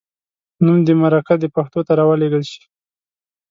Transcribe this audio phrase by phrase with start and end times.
[0.63, 2.63] نوم دې مرکه د پښتو ته راولیږل شي.